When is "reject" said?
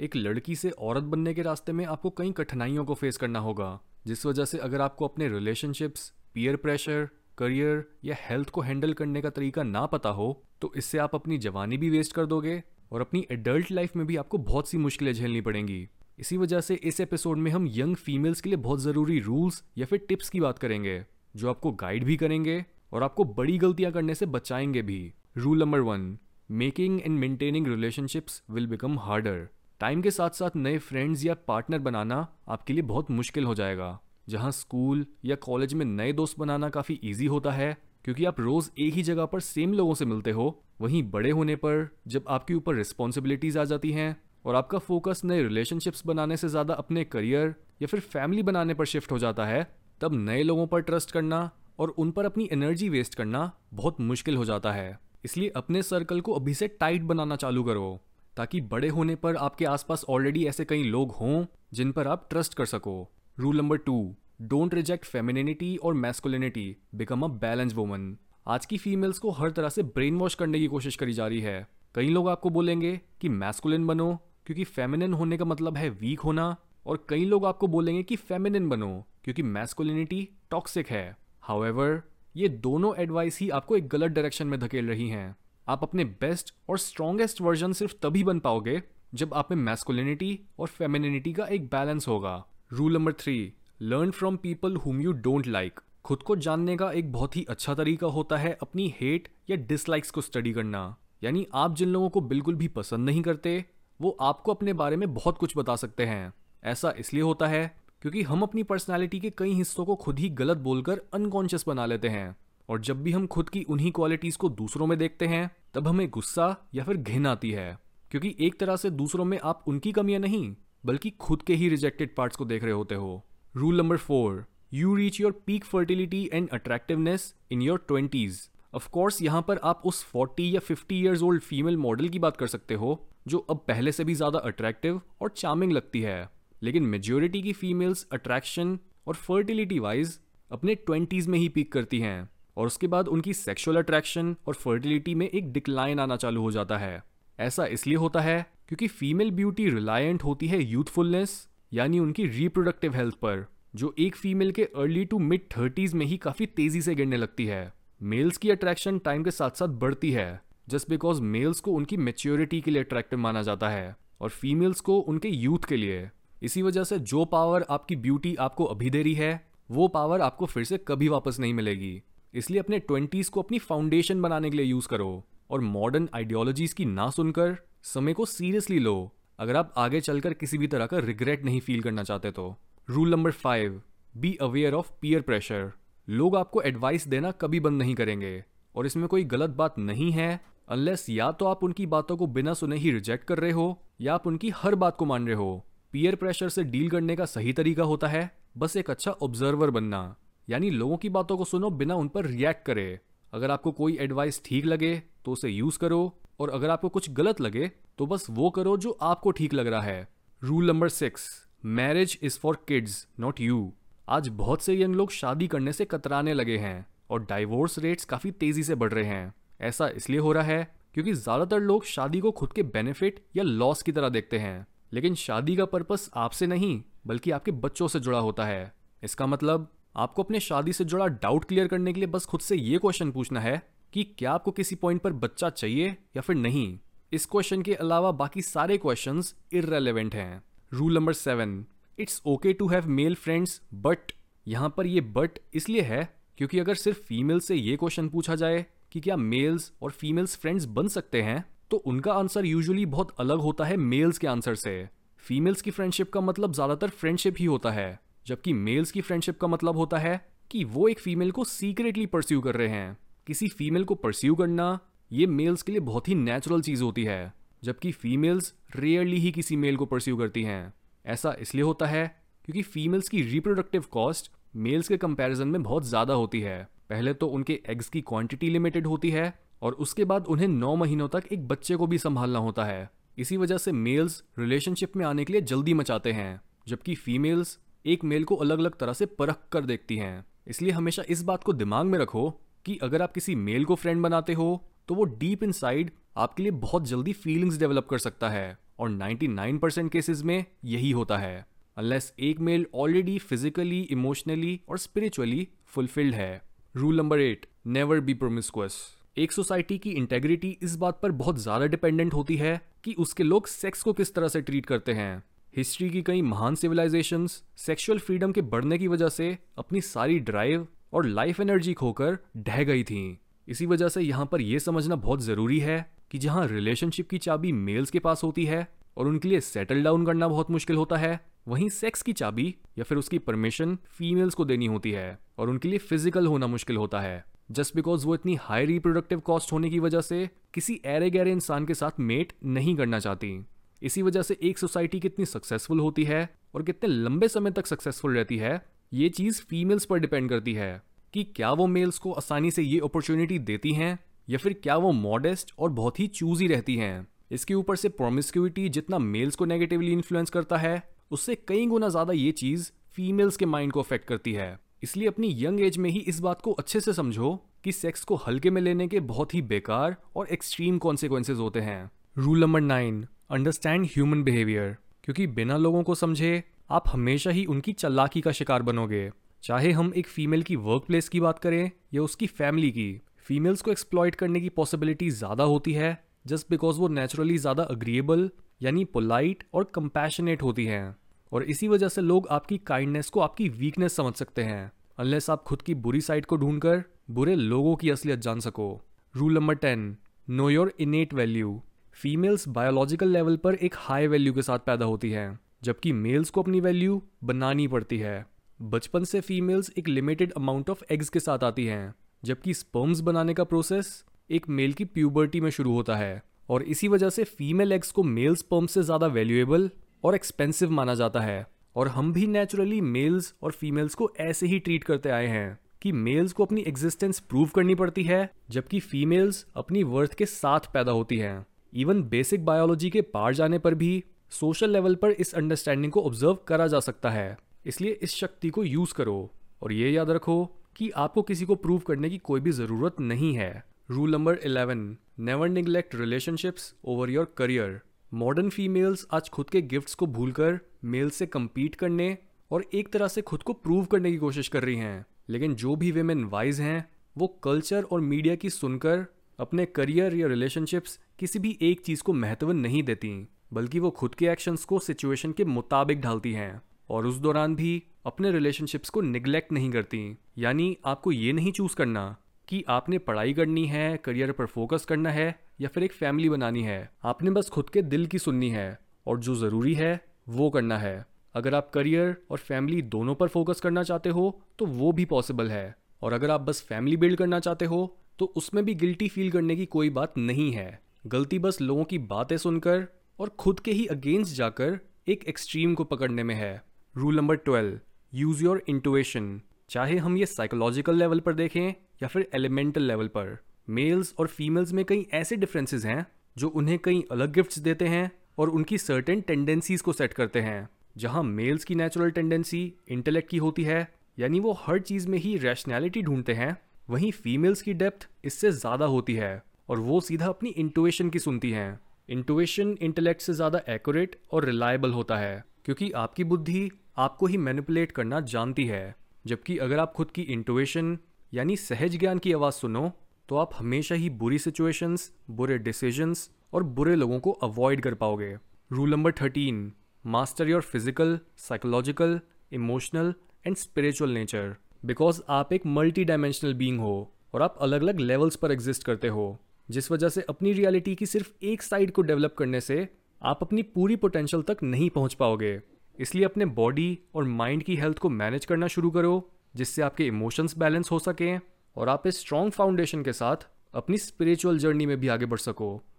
64.74-65.04